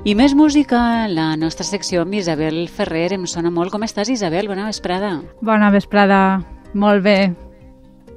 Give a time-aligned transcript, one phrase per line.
[0.00, 0.78] I més música,
[1.12, 3.10] la nostra secció amb Isabel Ferrer.
[3.12, 3.68] Em sona molt.
[3.68, 4.46] Com estàs, Isabel?
[4.48, 5.10] Bona vesprada.
[5.44, 6.40] Bona vesprada.
[6.72, 7.16] Molt bé.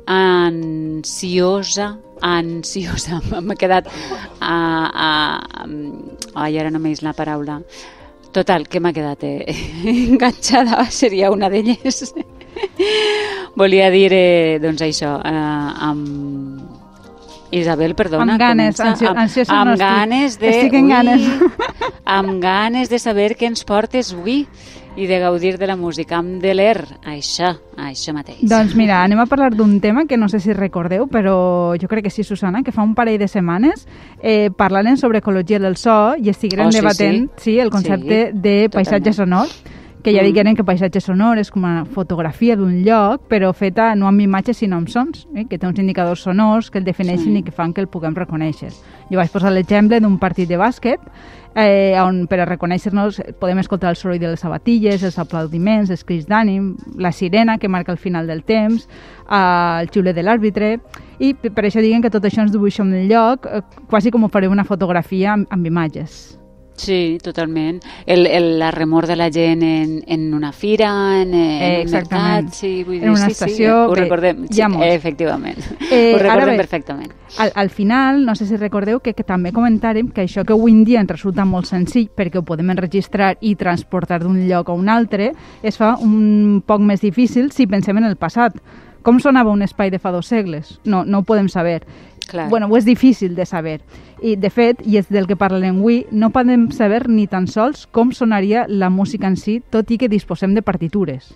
[0.08, 1.90] Ansiosa,
[2.24, 3.20] ansiosa.
[3.44, 3.90] M'ha quedat...
[4.40, 5.10] A, a,
[5.44, 5.68] a,
[6.46, 7.60] ai, ara no la paraula.
[8.32, 9.44] Total, que m'ha quedat eh,
[9.84, 12.16] enganxada, seria una d'elles.
[13.60, 16.64] Volia dir, eh, doncs això, eh, amb
[17.54, 18.34] Isabel, perdona.
[18.34, 19.86] Amb ganes, comença, ansio, amb, ansiosa amb no estic.
[19.86, 20.50] ganes de...
[20.50, 21.22] Estic en ui, ganes.
[22.06, 24.46] Amb ganes de saber què ens portes avui
[24.96, 28.44] i de gaudir de la música, amb de l'ER, això, això mateix.
[28.46, 32.04] Doncs mira, anem a parlar d'un tema que no sé si recordeu, però jo crec
[32.06, 33.88] que sí, Susana, que fa un parell de setmanes
[34.22, 37.44] eh, parlaren sobre ecologia del so i estigueren Oh, sí, debatent sí.
[37.44, 39.48] sí, el concepte Sí, de paisatge sonor
[40.04, 40.26] que ja Mm.
[40.26, 44.58] digueren que paisatge sonor és com una fotografia d'un lloc, però feta no amb imatges
[44.58, 45.46] sinó amb sons, eh?
[45.50, 47.38] que té uns indicadors sonors que el defineixen Sí.
[47.38, 48.70] i que fan que el puguem reconèixer.
[49.10, 51.00] Jo vaig posar l'exemple d'un partit de bàsquet
[51.56, 56.04] eh, on per a reconèixer-nos podem escoltar el soroll de les sabatilles, els aplaudiments, els
[56.04, 58.90] crits d'ànim, la sirena que marca el final del temps,
[59.30, 60.80] eh, el xiulet de l'àrbitre,
[61.20, 64.24] i per per això diguen que tot això ens dibuixa un lloc, eh, quasi com
[64.24, 66.40] ho faré una fotografia amb, amb imatges.
[66.76, 67.80] Sí, totalment.
[68.08, 71.92] El, el, la remor de la gent en, en una fira, en, en Eh, un
[71.92, 74.48] mercat, sí, vull dir, En una sí, estació, sí, ho recordem.
[74.50, 74.88] sí, molts.
[74.96, 75.58] efectivament.
[75.92, 77.12] Eh, ho recordem bé, perfectament.
[77.38, 80.72] Al, al final, no sé si recordeu que, que també comentàrem que això que avui
[80.72, 84.74] en dia ens resulta molt senzill perquè ho podem enregistrar i transportar d'un lloc a
[84.74, 88.58] un altre es fa un poc més difícil si pensem en el passat.
[89.04, 90.80] Com sonava un espai de fa dos segles?
[90.86, 91.82] No, no ho podem saber.
[92.28, 92.50] Clar.
[92.50, 93.82] Bueno, ho és difícil de saber.
[94.22, 97.86] I, de fet, i és del que parlem avui, no podem saber ni tan sols
[97.92, 101.34] com sonaria la música en si, tot i que disposem de partitures.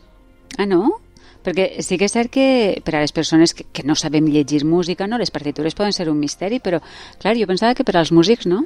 [0.57, 1.01] Ah, no?
[1.47, 2.45] Perquè sí que és cert que
[2.83, 6.09] per a les persones que, que no sabem llegir música, no, les partitures poden ser
[6.11, 6.81] un misteri, però,
[7.21, 8.65] clar, jo pensava que per als músics, no?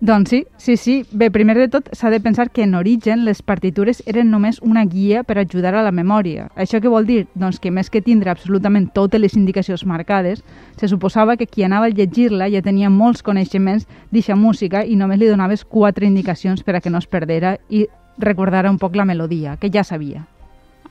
[0.00, 0.94] Doncs sí, sí, sí.
[1.10, 4.86] Bé, primer de tot s'ha de pensar que en origen les partitures eren només una
[4.86, 6.46] guia per ajudar a la memòria.
[6.54, 7.26] Això què vol dir?
[7.34, 10.46] Doncs que més que tindre absolutament totes les indicacions marcades,
[10.78, 15.18] se suposava que qui anava a llegir-la ja tenia molts coneixements d'eixa música i només
[15.18, 17.88] li donaves quatre indicacions per a que no es perdera i
[18.18, 20.28] recordara un poc la melodia, que ja sabia.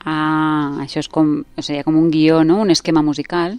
[0.04, 2.60] Ah, això és com, sigui, com un guió, no?
[2.64, 3.58] Un esquema musical.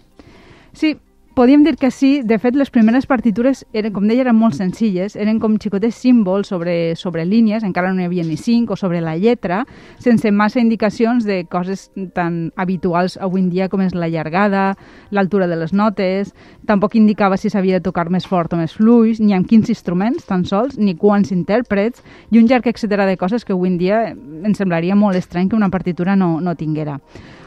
[0.73, 0.95] Sí,
[1.41, 2.21] podríem dir que sí.
[2.21, 5.15] De fet, les primeres partitures, eren, com deia, eren molt senzilles.
[5.17, 9.01] Eren com xicotes símbols sobre, sobre línies, encara no hi havia ni cinc, o sobre
[9.01, 9.63] la lletra,
[9.97, 14.75] sense massa indicacions de coses tan habituals avui en dia com és la llargada,
[15.09, 16.35] l'altura de les notes,
[16.69, 20.29] tampoc indicava si s'havia de tocar més fort o més fluix, ni amb quins instruments,
[20.29, 24.11] tan sols, ni quants intèrprets, i un llarg etcètera de coses que avui en dia
[24.13, 26.99] ens semblaria molt estrany que una partitura no, no tinguera.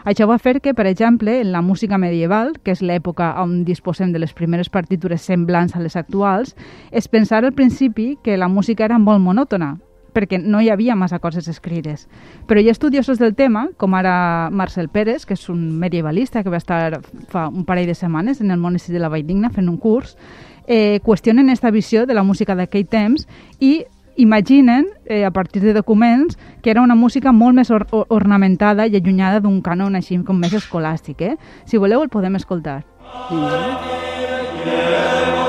[0.05, 4.13] Això va fer que, per exemple, en la música medieval, que és l'època on disposem
[4.13, 6.53] de les primeres partitures semblants a les actuals,
[6.93, 9.79] es pensara al principi que la música era molt monòtona,
[10.15, 12.07] perquè no hi havia massa coses escrites.
[12.47, 16.53] Però hi ha estudiosos del tema, com ara Marcel Pérez, que és un medievalista que
[16.53, 17.01] va estar
[17.33, 20.19] fa un parell de setmanes en el Monestir de la Valldigna fent un curs,
[20.67, 23.27] eh, qüestionen aquesta visió de la música d'aquell temps
[23.59, 23.85] i
[24.17, 28.87] imaginen, eh, a partir de documents, que era una música molt més or or ornamentada
[28.87, 31.23] i allunyada d'un cànon així com més escolàstic.
[31.23, 31.37] Eh?
[31.65, 32.85] Si voleu el podem escoltar.
[33.29, 35.44] si es,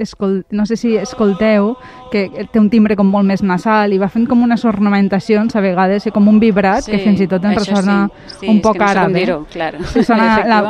[0.00, 1.76] escol, no sé si escolteu
[2.10, 5.60] que té un timbre com molt més nasal i va fent com unes ornamentacions a
[5.60, 8.40] vegades i com un vibrat sí, que fins i tot ens ressona sí.
[8.40, 9.12] Sí, un poc no sé com àrab.
[9.14, 9.74] dir-ho, clar.
[9.92, 10.60] Sí, sona, la,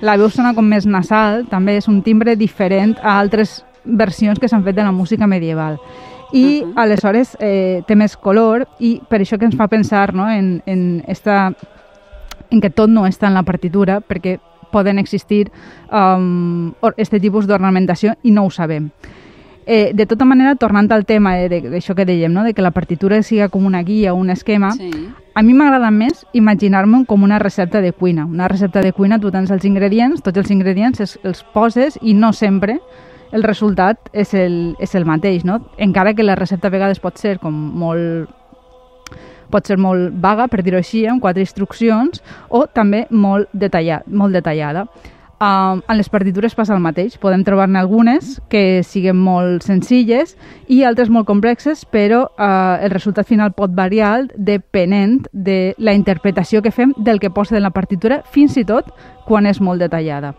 [0.00, 4.48] la veu sona com més nasal, també és un timbre diferent a altres versions que
[4.48, 5.78] s'han fet de la música medieval.
[6.32, 6.72] I Uh -huh.
[6.76, 11.02] aleshores eh, té més color i per això que ens fa pensar no, en, en,
[11.08, 11.52] esta,
[12.50, 14.38] en que tot no està en la partitura, perquè
[14.70, 15.50] poden existir
[15.92, 18.90] um, este tipus d'ornamentació i no ho sabem.
[19.66, 22.42] Eh, de tota manera, tornant al tema eh, de- d'això que dèiem, no?
[22.42, 24.90] de que la partitura siga com una guia o un esquema, Sí.
[25.34, 28.24] a mi m'agrada més imaginar-me com una recepta de cuina.
[28.26, 32.14] Una recepta de cuina, tu tens els ingredients, tots els ingredients es, els poses i
[32.14, 32.80] no sempre
[33.30, 35.60] el resultat és el, és el mateix, no?
[35.78, 38.28] Encara que la recepta a vegades pot ser com molt
[39.50, 44.36] pot ser molt vaga, per dir-ho així, amb quatre instruccions, o també molt, detallat, molt
[44.38, 44.86] detallada.
[45.40, 47.14] Um, en les partitures passa el mateix.
[47.16, 50.34] Podem trobar-ne algunes que siguin molt senzilles
[50.68, 56.60] i altres molt complexes, però uh, el resultat final pot variar depenent de la interpretació
[56.60, 58.92] que fem del que posa en la partitura, fins i tot
[59.24, 60.34] quan és molt detallada.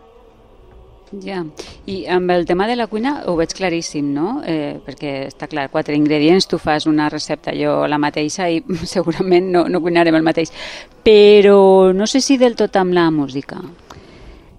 [1.20, 1.42] Ja,
[1.84, 4.40] i amb el tema de la cuina ho veig claríssim, no?
[4.48, 8.62] Eh, perquè està clar, quatre ingredients, tu fas una recepta, jo la mateixa i
[8.94, 10.54] segurament no, no cuinarem el mateix.
[11.04, 13.60] Però no sé si del tot amb la música.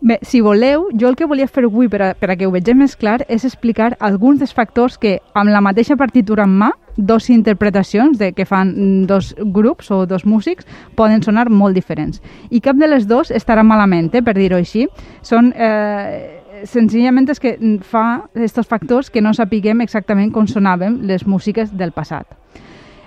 [0.04, 2.52] Bé, si voleu, jo el que volia fer avui per a, per a que ho
[2.52, 6.70] vegem més clar és explicar alguns dels factors que, amb la mateixa partitura en mà,
[6.98, 10.68] dos interpretacions de que fan dos grups o dos músics
[11.00, 12.20] poden sonar molt diferents.
[12.52, 14.90] I cap de les dos estarà malament, eh, per dir-ho així.
[15.24, 15.54] Són...
[15.56, 17.58] Eh, senzillament és que
[17.88, 22.28] fa aquests factors que no sapiguem exactament com sonaven les músiques del passat.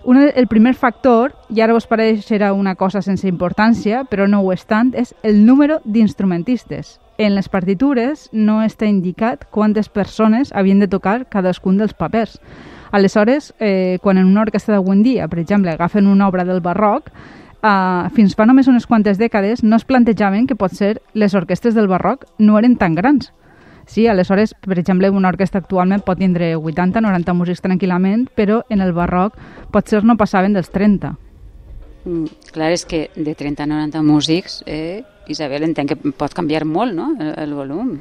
[0.07, 4.53] Un, el primer factor, i ara us pareixerà una cosa sense importància, però no ho
[4.55, 7.01] és tant, és el número d'instrumentistes.
[7.19, 12.37] En les partitures no està indicat quantes persones havien de tocar cadascun dels papers.
[12.93, 17.11] Aleshores, eh, quan en una orquestra d'avui dia, per exemple, agafen una obra del barroc,
[17.11, 21.89] eh, fins fa només unes quantes dècades no es plantejaven que potser les orquestres del
[21.89, 23.33] barroc no eren tan grans.
[23.87, 28.93] Sí, aleshores, per exemple, una orquestra actualment pot tindre 80-90 músics tranquil·lament, però en el
[28.93, 29.39] barroc
[29.73, 31.15] potser no passaven dels 30.
[32.05, 36.65] Mm, clar, és que de 30 a 90 músics, eh, Isabel, entenc que pot canviar
[36.67, 37.97] molt, no?, el, el volum.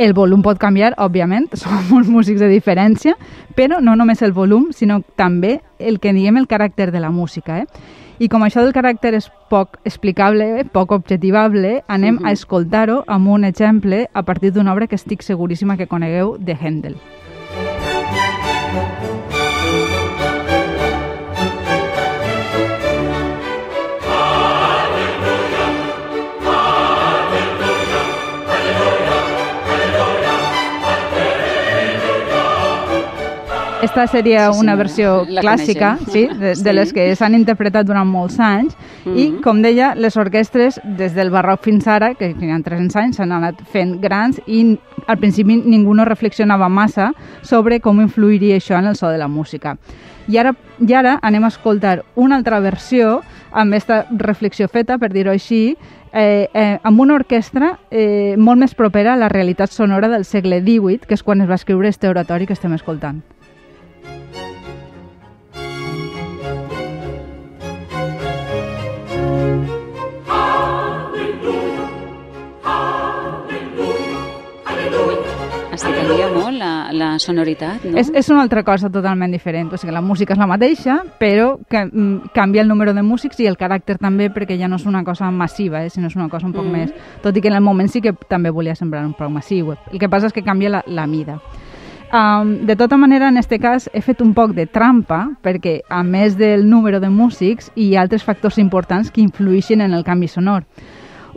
[0.00, 3.16] El volum pot canviar, òbviament, són molts músics de diferència,
[3.56, 7.60] però no només el volum, sinó també el que diguem el caràcter de la música.
[7.60, 7.99] Eh?
[8.20, 12.28] I com això del caràcter és poc explicable, poc objectivable, anem uh -huh.
[12.28, 16.52] a escoltar-ho amb un exemple a partir d'una obra que estic seguríssima que conegueu de
[16.52, 16.96] Händel.
[33.90, 36.62] Esta seria sí, una versió la clàssica, sí, de, sí.
[36.62, 39.18] de les que s'han interpretat durant molts anys mm -hmm.
[39.18, 43.16] i, com deia, les orquestres des del barroc fins ara, que hi ha 300 anys,
[43.16, 44.78] s'han anat fent grans i
[45.08, 49.26] al principi ningú no reflexionava massa sobre com influiria això en el so de la
[49.26, 49.76] música.
[50.28, 55.12] I ara, I ara anem a escoltar una altra versió amb aquesta reflexió feta, per
[55.12, 55.76] dir-ho així,
[56.12, 60.60] eh, eh, amb una orquestra eh, molt més propera a la realitat sonora del segle
[60.60, 63.22] XVIII, que és quan es va escriure este oratori que estem escoltant.
[76.92, 77.98] La sonoritat, no?
[78.00, 79.72] És, és una altra cosa totalment diferent.
[79.72, 83.40] O sigui, la música és la mateixa, però que, mm, canvia el número de músics
[83.40, 86.28] i el caràcter també, perquè ja no és una cosa massiva, eh, sinó és una
[86.28, 86.72] cosa un poc mm.
[86.72, 86.94] més...
[87.22, 89.74] Tot i que en el moment sí que també volia semblar un poc massiu.
[89.92, 91.40] El que passa és que canvia la, la mida.
[92.12, 96.02] Um, de tota manera, en aquest cas, he fet un poc de trampa, perquè a
[96.02, 100.26] més del número de músics, hi ha altres factors importants que influeixen en el canvi
[100.26, 100.64] sonor.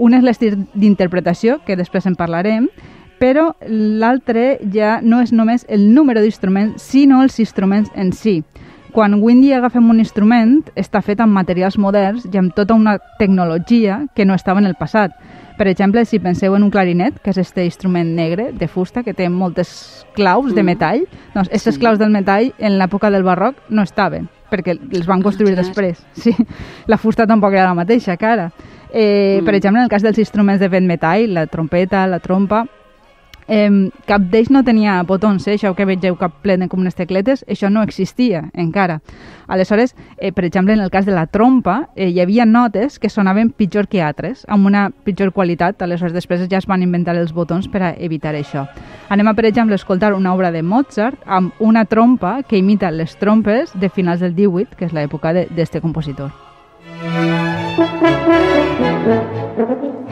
[0.02, 2.72] Un és l'estil d'interpretació, que després en parlarem,
[3.24, 8.42] però l'altre ja no és només el número d'instruments, sinó els instruments en si.
[8.92, 14.02] Quan Windy agafem un instrument, està fet amb materials moderns i amb tota una tecnologia
[14.14, 15.16] que no estava en el passat.
[15.56, 19.16] Per exemple, si penseu en un clarinet, que és aquest instrument negre de fusta que
[19.16, 20.60] té moltes claus mm.
[20.60, 21.80] de metall, doncs aquestes sí.
[21.80, 26.04] claus del metall en l'època del barroc no estaven, perquè els van construir després.
[26.28, 26.36] Sí.
[26.92, 28.52] La fusta tampoc era la mateixa que ara.
[28.92, 29.46] Eh, mm.
[29.46, 32.66] Per exemple, en el cas dels instruments de vent metall, la trompeta, la trompa,
[33.48, 35.58] Eh, cap d'ells no tenia botons, eh?
[35.58, 39.02] això que vegeu cap ple com unes tecletes, això no existia encara.
[39.48, 43.10] Aleshores, eh, per exemple, en el cas de la trompa, eh, hi havia notes que
[43.10, 47.34] sonaven pitjor que altres, amb una pitjor qualitat, aleshores després ja es van inventar els
[47.34, 48.68] botons per a evitar això.
[49.10, 53.18] Anem a, per exemple, escoltar una obra de Mozart amb una trompa que imita les
[53.18, 56.32] trompes de finals del 18, que és l'època d'aquest compositor.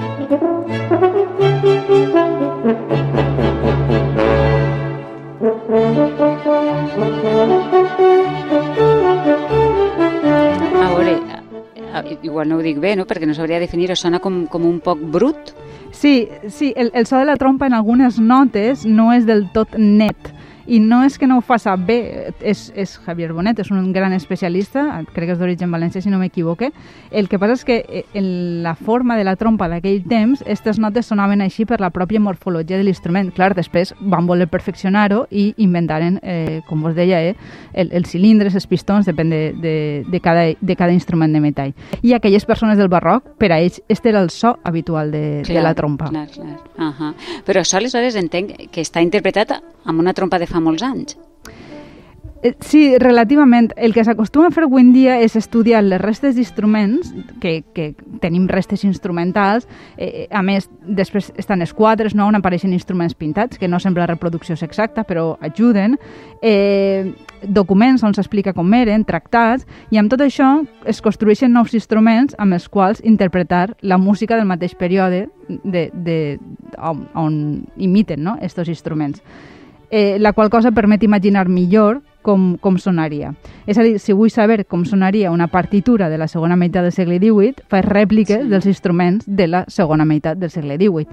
[12.23, 13.05] igual no ho dic bé, no?
[13.05, 15.51] perquè no sabria definir-ho, sona com, com un poc brut.
[15.91, 19.75] Sí, sí el, el so de la trompa en algunes notes no és del tot
[19.77, 20.31] net
[20.71, 24.13] i no és que no ho faça bé, és, és Javier Bonet, és un gran
[24.15, 26.69] especialista, crec que és d'origen valencià, si no m'equivoque.
[27.11, 30.79] El que passa és que eh, en la forma de la trompa d'aquell temps, aquestes
[30.79, 33.33] notes sonaven així per la pròpia morfologia de l'instrument.
[33.35, 37.35] Clar, després van voler perfeccionar-ho i inventaren, eh, com vos deia, eh,
[37.73, 39.75] el, els cilindres, els pistons, depèn de, de,
[40.07, 41.75] de, cada, de cada instrument de metall.
[42.01, 45.57] I aquelles persones del barroc, per a ells, este era el so habitual de, clar,
[45.57, 46.07] de la trompa.
[46.15, 46.57] Clar, clar.
[46.77, 47.13] Uh -huh.
[47.45, 51.17] Però això aleshores entenc que està interpretat amb una trompa de molts anys.
[52.43, 53.71] Eh, sí, relativament.
[53.77, 57.91] El que s'acostuma a fer avui en dia és estudiar les restes d'instruments, que, que
[58.21, 62.25] tenim restes instrumentals, eh, a més, després estan els quadres, no?
[62.25, 65.99] on apareixen instruments pintats, que no sembla la reproducció exacta, però ajuden,
[66.41, 67.13] eh,
[67.45, 72.57] documents on s'explica com eren, tractats, i amb tot això es construeixen nous instruments amb
[72.57, 76.39] els quals interpretar la música del mateix període de, de,
[76.77, 77.41] on, on
[77.77, 78.37] imiten no?
[78.41, 79.21] estos instruments
[79.91, 83.33] eh, la qual cosa permet imaginar millor com, com sonaria.
[83.67, 86.95] És a dir, si vull saber com sonaria una partitura de la segona meitat del
[86.95, 88.49] segle XVIII, faig rèpliques sí.
[88.49, 91.07] dels instruments de la segona meitat del segle XVIII.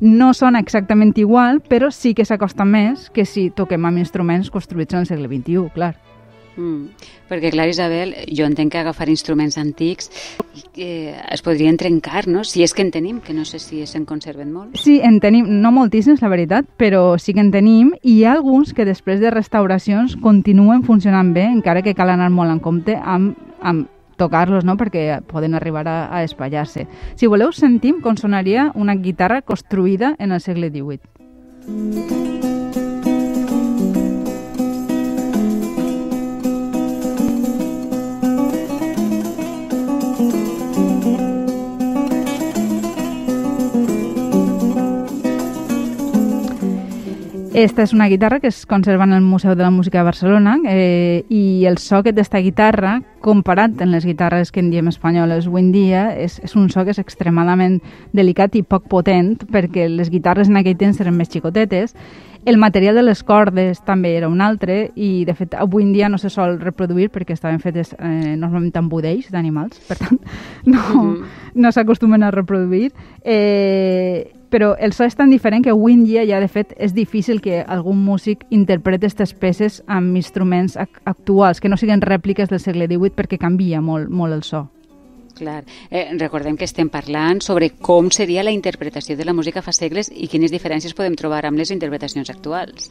[0.00, 4.94] No sona exactament igual, però sí que s'acosta més que si toquem amb instruments construïts
[4.94, 5.94] en el segle XXI, clar.
[6.60, 7.08] Mm.
[7.30, 10.10] Perquè, clar, Isabel, jo entenc que agafar instruments antics
[10.76, 12.42] eh, es podrien trencar, no?
[12.44, 14.76] Si és que en tenim, que no sé si se'n conserven molt.
[14.80, 18.34] Sí, en tenim, no moltíssims, la veritat, però sí que en tenim, i hi ha
[18.36, 22.98] alguns que després de restauracions continuen funcionant bé, encara que cal anar molt en compte
[22.98, 23.88] amb, amb
[24.20, 24.76] tocar-los, no?
[24.76, 26.84] perquè poden arribar a, a espatllar-se.
[27.16, 32.29] Si voleu, sentim com sonaria una guitarra construïda en el segle XVIII.
[47.60, 50.56] Esta és una guitarra que es conserva en el Museu de la Música de Barcelona
[50.66, 55.44] eh, i el so que d'esta guitarra, comparat amb les guitarres que en diem espanyoles
[55.44, 57.76] avui en dia, és, és un so que és extremadament
[58.16, 61.92] delicat i poc potent perquè les guitarres en aquell temps eren més xicotetes
[62.46, 66.08] el material de les cordes també era un altre i, de fet, avui en dia
[66.08, 70.16] no se sol reproduir perquè estaven fetes eh, normalment amb budells d'animals, per tant,
[70.64, 71.24] no, mm -hmm.
[71.54, 72.92] no s'acostumen a reproduir.
[73.22, 76.94] Eh, però el so és tan diferent que avui en dia ja, de fet, és
[76.94, 82.60] difícil que algun músic interpreti aquestes peces amb instruments actuals, que no siguin rèpliques del
[82.60, 84.66] segle XVIII perquè canvia molt, molt el so.
[85.40, 85.64] Clar.
[85.88, 90.10] Eh, recordem que estem parlant sobre com seria la interpretació de la música fa segles
[90.12, 92.90] i quines diferències podem trobar amb les interpretacions actuals.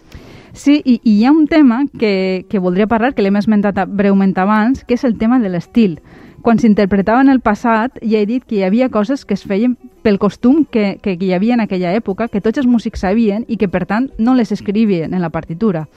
[0.53, 4.33] Sí, i, i hi ha un tema que, que voldria parlar, que l'hem esmentat breument
[4.41, 5.99] abans, que és el tema de l'estil
[6.41, 9.77] quan s'interpretava en el passat, ja he dit que hi havia coses que es feien
[10.03, 13.58] pel costum que, que hi havia en aquella època, que tots els músics sabien i
[13.58, 15.88] que, per tant, no les escrivien en la partitura.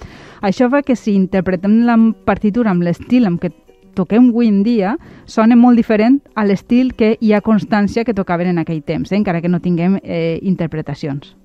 [0.42, 1.96] Això fa que si interpretem la
[2.26, 3.52] partitura amb l'estil amb què
[3.94, 4.96] toquem avui en dia,
[5.26, 9.18] sona molt diferent a l'estil que hi ha constància que tocaven en aquell temps, eh?
[9.20, 11.36] encara que no tinguem eh, interpretacions.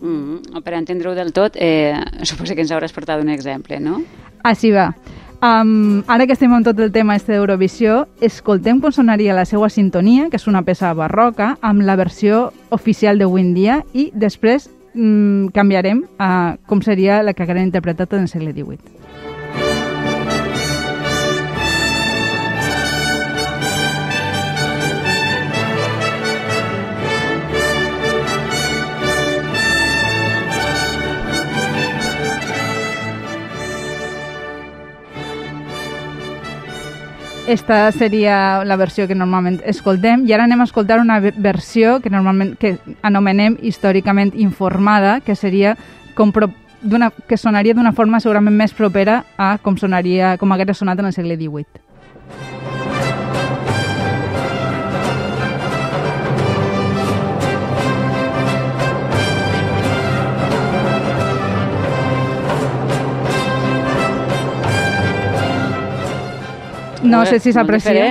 [0.00, 0.62] Mm -hmm.
[0.62, 4.02] Per entendre-ho del tot, eh, suposo que ens hauràs portat un exemple, no?
[4.42, 4.94] Així va.
[5.40, 9.70] Um, ara que estem amb tot el tema este d'Eurovisió, escoltem com sonaria la seva
[9.72, 14.68] sintonia, que és una peça barroca, amb la versió oficial de en dia i després
[14.92, 19.29] um, canviarem a com seria la que hagueren interpretat en el segle XVIII.
[37.50, 42.12] Esta seria la versió que normalment escoltem i ara anem a escoltar una versió que
[42.14, 45.72] normalment que anomenem històricament informada, que seria
[46.14, 46.46] com pro,
[47.26, 51.16] que sonaria d'una forma segurament més propera a com sonaria com hagués sonat en el
[51.18, 51.89] segle XVIII.
[67.02, 68.10] No sé si s'aprecia.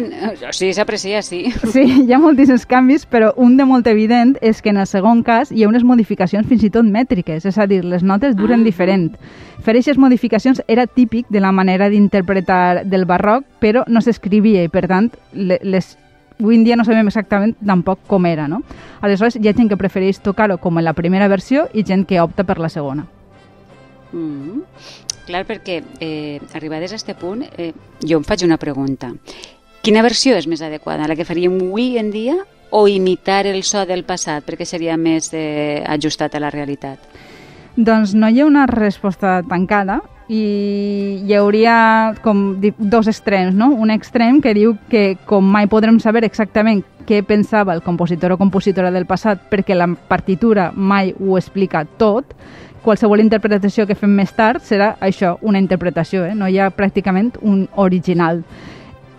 [0.52, 1.46] Sí, s'aprecia, sí.
[1.74, 5.24] Sí, hi ha moltíssims canvis, però un de molt evident és que en el segon
[5.24, 8.62] cas hi ha unes modificacions fins i tot mètriques, és a dir, les notes duren
[8.62, 8.68] ah.
[8.68, 9.12] diferent.
[9.64, 14.72] Fer aquestes modificacions era típic de la manera d'interpretar del barroc, però no s'escrivia i,
[14.72, 15.98] per tant, les
[16.40, 18.62] avui en dia no sabem exactament tampoc com era, no?
[19.02, 22.22] Aleshores, hi ha gent que prefereix tocar-ho com en la primera versió i gent que
[22.24, 23.06] opta per la segona.
[24.14, 24.62] Mm -hmm.
[25.30, 27.70] Clar, perquè eh, arribades a aquest punt, eh,
[28.02, 29.12] jo em faig una pregunta.
[29.86, 31.06] Quina versió és més adequada?
[31.06, 32.40] La que faríem avui en dia
[32.74, 37.06] o imitar el so del passat perquè seria més eh, ajustat a la realitat?
[37.78, 40.00] Doncs no hi ha una resposta tancada
[40.34, 43.70] i hi hauria com dos extrems, no?
[43.70, 48.42] Un extrem que diu que com mai podrem saber exactament què pensava el compositor o
[48.42, 52.34] compositora del passat perquè la partitura mai ho explica tot,
[52.84, 56.36] qualsevol interpretació que fem més tard serà això, una interpretació, eh?
[56.36, 58.44] no hi ha pràcticament un original.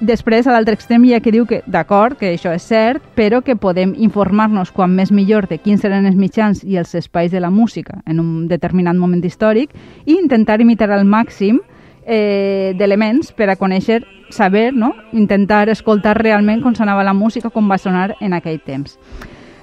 [0.01, 3.43] Després, a l'altre extrem, hi ha que diu que, d'acord, que això és cert, però
[3.45, 7.41] que podem informar-nos quan més millor de quins seran els mitjans i els espais de
[7.45, 9.75] la música en un determinat moment històric
[10.07, 11.61] i intentar imitar al màxim
[12.07, 14.01] eh, d'elements per a conèixer,
[14.33, 14.95] saber, no?
[15.13, 18.97] intentar escoltar realment com sonava la música, com va sonar en aquell temps.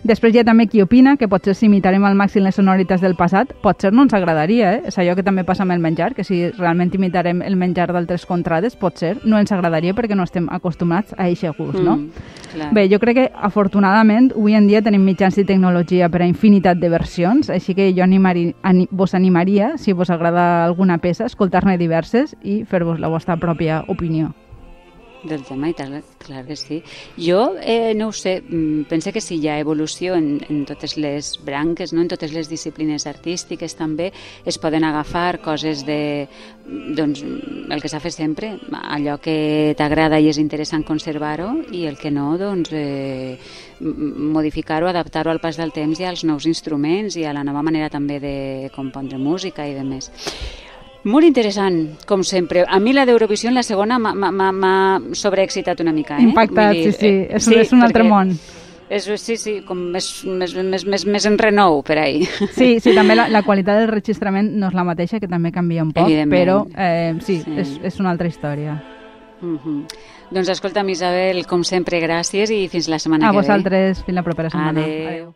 [0.04, 3.16] Després hi ha també qui opina que potser si imitarem al màxim les sonoritats del
[3.18, 4.82] passat, potser no ens agradaria, eh?
[4.92, 8.25] És allò que també passa amb el menjar, que si realment imitarem el menjar d'altres
[8.30, 11.98] contrades, potser no ens agradaria perquè no estem acostumats a aquest gust, no?
[11.98, 12.72] Mm, clar.
[12.77, 16.77] Bé, jo crec que afortunadament avui en dia tenim mitjans i tecnologia per a infinitat
[16.82, 21.77] de versions, així que jo animari, ani, vos animaria, si vos agrada alguna peça, escoltar-ne
[21.77, 24.34] diverses i fer-vos la vostra pròpia opinió.
[25.27, 26.81] Del tema i tal, clar que sí.
[27.17, 30.98] Jo, eh, no ho sé, mm, pense que sí, hi ha evolució en, en totes
[30.98, 32.01] les branques, no?
[32.01, 34.12] en totes les disciplines artístiques també,
[34.46, 36.27] es poden agafar coses de,
[36.67, 41.98] doncs, el que s'ha fet sempre, allò que t'agrada i és interessant conservar-ho i el
[42.00, 43.38] que no, doncs, eh,
[43.79, 47.91] modificar-ho, adaptar-ho al pas del temps i als nous instruments i a la nova manera
[47.93, 48.38] també de
[48.75, 50.12] compondre música i de més.
[51.04, 52.66] Molt interessant, com sempre.
[52.68, 56.18] A mi la d'Eurovisió, la segona, m'ha- sobreexcitat una mica.
[56.18, 56.24] Eh?
[56.24, 58.38] Impactat, dir, sí, sí, eh, és un- és un altre món.
[58.89, 62.25] És, sí, sí, com més, més, més, més, més en renou per ahí.
[62.56, 65.84] Sí, sí, també la, la qualitat del registrament no és la mateixa, que també canvia
[65.84, 67.51] un poc, però eh, sí, Sí.
[67.58, 68.82] És, és una altra història.
[69.42, 69.86] Mhm.
[70.32, 73.42] Doncs escolta'm, Isabel, com sempre, gràcies i fins la setmana A que ve.
[73.44, 74.82] vosaltres, fins la propera setmana.
[74.82, 75.08] Adéu.
[75.08, 75.25] Adéu.